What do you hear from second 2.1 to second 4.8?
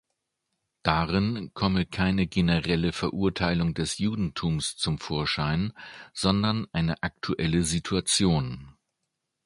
generelle Verurteilung des Judentums